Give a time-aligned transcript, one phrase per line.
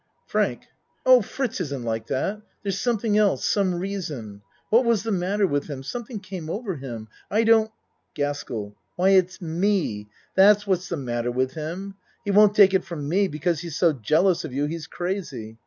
[0.25, 0.63] FRANK
[1.05, 2.41] Oh, Fritz, isn't like that.
[2.63, 4.41] There's something else some reason.
[4.71, 5.83] What was the mat ter with him?
[5.83, 7.69] Something came over him I don't
[8.15, 11.97] GASKELL Why, it's me that's what's the mat ter with him.
[12.25, 15.59] He won't take it from me, because he's so jealous of you he's crazy.